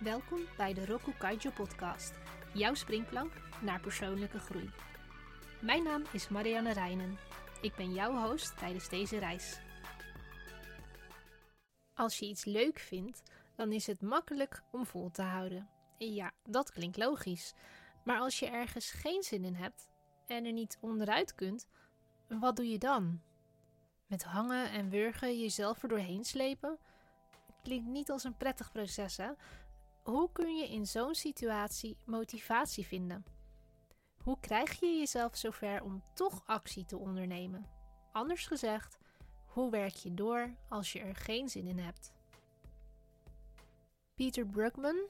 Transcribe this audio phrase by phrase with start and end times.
[0.00, 2.12] Welkom bij de Roku Kaijo podcast,
[2.54, 4.70] jouw springplank naar persoonlijke groei.
[5.60, 7.18] Mijn naam is Marianne Reinen.
[7.60, 9.60] Ik ben jouw host tijdens deze reis.
[11.94, 13.22] Als je iets leuk vindt,
[13.56, 15.68] dan is het makkelijk om vol te houden.
[15.98, 17.54] Ja, dat klinkt logisch.
[18.04, 19.88] Maar als je ergens geen zin in hebt
[20.26, 21.66] en er niet onderuit kunt,
[22.28, 23.20] wat doe je dan?
[24.06, 26.78] Met hangen en wurgen jezelf er doorheen slepen?
[27.62, 29.30] Klinkt niet als een prettig proces, hè?
[30.02, 33.24] Hoe kun je in zo'n situatie motivatie vinden?
[34.22, 37.66] Hoe krijg je jezelf zover om toch actie te ondernemen?
[38.12, 38.98] Anders gezegd,
[39.44, 42.12] hoe werk je door als je er geen zin in hebt?
[44.14, 45.08] Peter Bruckman,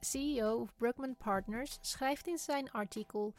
[0.00, 3.34] CEO of Bruckman Partners, schrijft in zijn artikel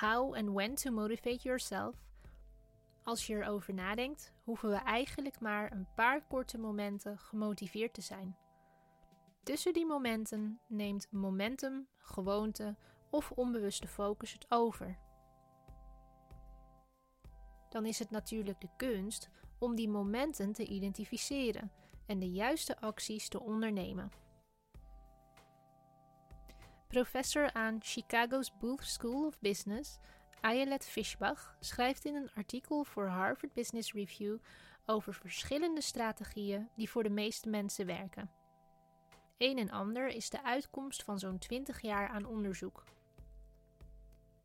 [0.00, 2.04] How and When to Motivate Yourself
[3.04, 8.36] als je erover nadenkt, hoeven we eigenlijk maar een paar korte momenten gemotiveerd te zijn.
[9.44, 12.76] Tussen die momenten neemt momentum, gewoonte
[13.10, 14.98] of onbewuste focus het over.
[17.68, 19.28] Dan is het natuurlijk de kunst
[19.58, 21.72] om die momenten te identificeren
[22.06, 24.12] en de juiste acties te ondernemen.
[26.88, 29.98] Professor aan Chicago's Booth School of Business
[30.40, 34.38] Ayelet Fishbach schrijft in een artikel voor Harvard Business Review
[34.86, 38.43] over verschillende strategieën die voor de meeste mensen werken.
[39.44, 42.84] Een en ander is de uitkomst van zo'n 20 jaar aan onderzoek.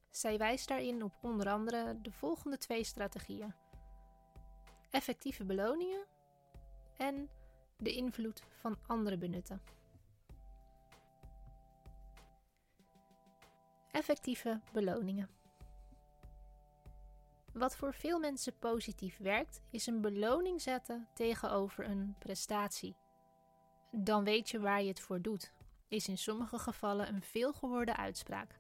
[0.09, 3.53] Zij wijst daarin op onder andere de volgende twee strategieën:
[4.89, 6.06] effectieve beloningen
[6.97, 7.30] en
[7.78, 9.61] de invloed van anderen benutten.
[13.91, 15.30] Effectieve beloningen.
[17.53, 22.95] Wat voor veel mensen positief werkt, is een beloning zetten tegenover een prestatie.
[23.91, 25.53] Dan weet je waar je het voor doet,
[25.88, 28.59] is in sommige gevallen een veelgehoorde uitspraak.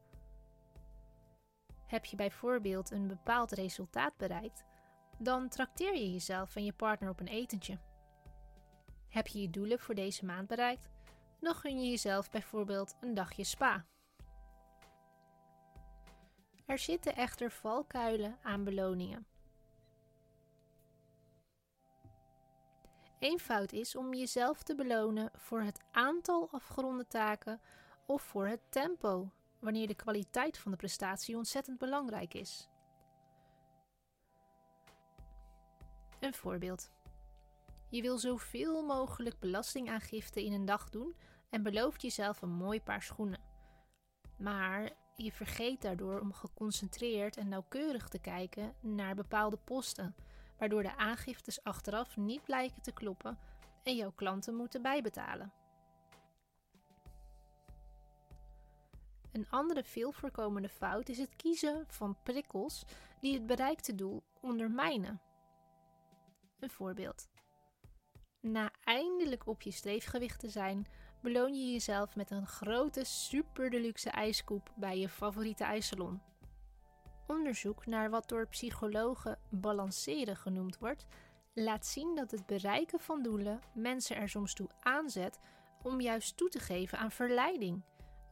[1.85, 4.63] Heb je bijvoorbeeld een bepaald resultaat bereikt,
[5.17, 7.77] dan trakteer je jezelf en je partner op een etentje.
[9.09, 10.89] Heb je je doelen voor deze maand bereikt,
[11.39, 13.85] dan gun je jezelf bijvoorbeeld een dagje spa.
[16.65, 19.28] Er zitten echter valkuilen aan beloningen.
[23.19, 27.61] Eén fout is om jezelf te belonen voor het aantal afgeronde taken
[28.05, 32.69] of voor het tempo, wanneer de kwaliteit van de prestatie ontzettend belangrijk is.
[36.19, 36.91] Een voorbeeld.
[37.89, 41.15] Je wil zoveel mogelijk belastingaangifte in een dag doen
[41.49, 43.41] en belooft jezelf een mooi paar schoenen.
[44.37, 50.15] Maar je vergeet daardoor om geconcentreerd en nauwkeurig te kijken naar bepaalde posten,
[50.59, 53.37] waardoor de aangiftes achteraf niet blijken te kloppen
[53.83, 55.53] en jouw klanten moeten bijbetalen.
[59.31, 62.83] Een andere veel voorkomende fout is het kiezen van prikkels
[63.19, 65.21] die het bereikte doel ondermijnen.
[66.59, 67.27] Een voorbeeld.
[68.39, 70.87] Na eindelijk op je streefgewicht te zijn,
[71.21, 76.21] beloon je jezelf met een grote super deluxe ijskoep bij je favoriete ijssalon.
[77.29, 81.05] Onderzoek naar wat door psychologen balanceren genoemd wordt,
[81.53, 85.39] laat zien dat het bereiken van doelen mensen er soms toe aanzet
[85.83, 87.83] om juist toe te geven aan verleiding,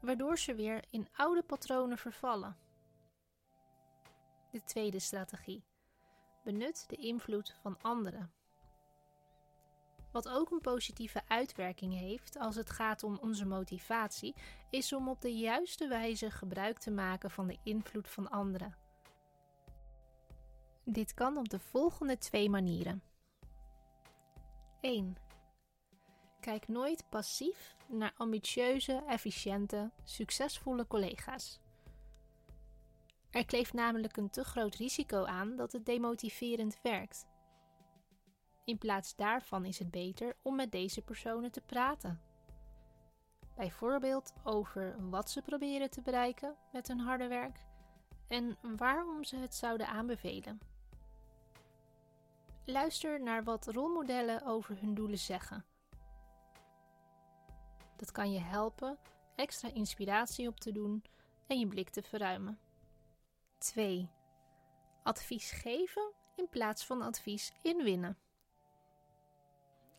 [0.01, 2.57] waardoor ze weer in oude patronen vervallen.
[4.51, 5.63] De tweede strategie.
[6.43, 8.31] Benut de invloed van anderen.
[10.11, 14.35] Wat ook een positieve uitwerking heeft als het gaat om onze motivatie,
[14.69, 18.85] is om op de juiste wijze gebruik te maken van de invloed van anderen.
[20.89, 23.03] Dit kan op de volgende twee manieren.
[24.81, 25.15] 1.
[26.39, 31.59] Kijk nooit passief naar ambitieuze, efficiënte, succesvolle collega's.
[33.29, 37.27] Er kleeft namelijk een te groot risico aan dat het demotiverend werkt.
[38.65, 42.21] In plaats daarvan is het beter om met deze personen te praten.
[43.55, 47.65] Bijvoorbeeld over wat ze proberen te bereiken met hun harde werk
[48.27, 50.75] en waarom ze het zouden aanbevelen.
[52.69, 55.65] Luister naar wat rolmodellen over hun doelen zeggen.
[57.95, 58.97] Dat kan je helpen
[59.35, 61.03] extra inspiratie op te doen
[61.47, 62.59] en je blik te verruimen.
[63.57, 64.09] 2.
[65.03, 68.17] Advies geven in plaats van advies inwinnen.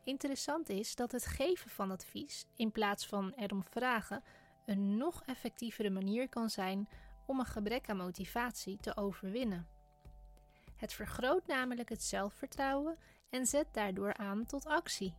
[0.04, 4.24] Interessant is dat het geven van advies, in plaats van erom vragen,
[4.66, 6.88] een nog effectievere manier kan zijn
[7.26, 9.77] om een gebrek aan motivatie te overwinnen.
[10.78, 12.98] Het vergroot namelijk het zelfvertrouwen
[13.30, 15.14] en zet daardoor aan tot actie.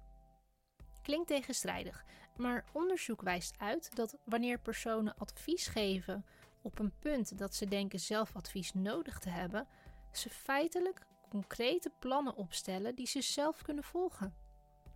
[1.01, 6.25] Klinkt tegenstrijdig, Maar onderzoek wijst uit dat wanneer personen advies geven
[6.61, 9.67] op een punt dat ze denken zelf advies nodig te hebben,
[10.11, 14.35] ze feitelijk concrete plannen opstellen die ze zelf kunnen volgen.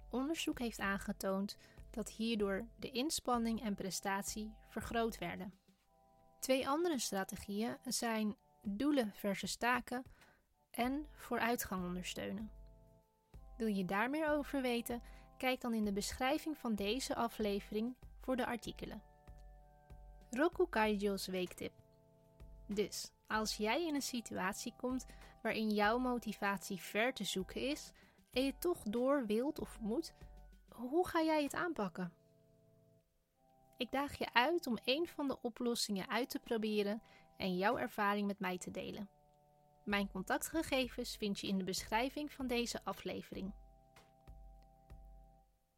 [0.10, 1.58] Onderzoek heeft aangetoond
[1.92, 5.54] dat hierdoor de inspanning en prestatie vergroot werden.
[6.40, 10.04] Twee andere strategieën zijn doelen versus taken
[10.74, 12.52] en vooruitgang ondersteunen.
[13.58, 15.02] Wil je daar meer over weten?
[15.38, 19.02] Kijk dan in de beschrijving van deze aflevering voor de artikelen.
[20.30, 21.74] Roku Kaijo's weektip.
[22.68, 25.06] Dus, als jij in een situatie komt
[25.42, 27.92] waarin jouw motivatie ver te zoeken is
[28.32, 30.14] en je toch door wilt of moet,
[30.70, 32.14] hoe ga jij het aanpakken?
[33.78, 37.02] Ik daag je uit om een van de oplossingen uit te proberen
[37.38, 39.10] en jouw ervaring met mij te delen.
[39.84, 43.54] Mijn contactgegevens vind je in de beschrijving van deze aflevering.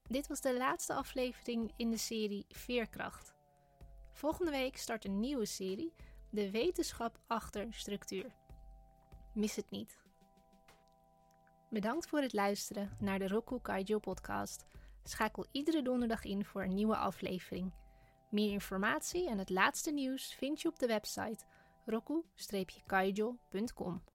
[0.04, 3.34] Dit was de laatste aflevering in de serie Veerkracht.
[4.12, 5.94] Volgende week start een nieuwe serie,
[6.30, 8.36] De wetenschap achter structuur.
[9.34, 10.04] Mis het niet.
[11.70, 14.66] Bedankt voor het luisteren naar de Roku Kaijo podcast.
[15.04, 17.74] Schakel iedere donderdag in voor een nieuwe aflevering.
[18.30, 21.46] Meer informatie en het laatste nieuws vind je op de website
[21.88, 24.15] roku-kaijo.com.